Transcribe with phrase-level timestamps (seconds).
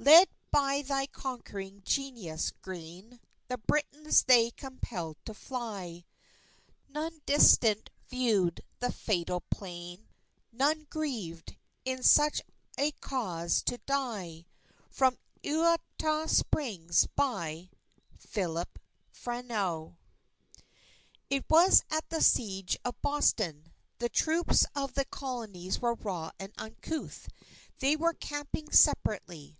[0.04, 6.04] __Led by thy conquering genius, Greene, The Britons they compelled to fly;
[6.88, 10.06] None distant viewed the fatal plain,
[10.52, 12.40] None grieved, in such
[12.78, 14.46] a cause to die._
[14.90, 17.70] From Eutaw Springs, by
[18.16, 18.78] PHILIP
[19.12, 19.96] FRENEAU
[21.30, 23.72] It was at the Siege of Boston.
[23.98, 27.28] The troops of the Colonies were raw and uncouth.
[27.80, 29.58] They were camping separately.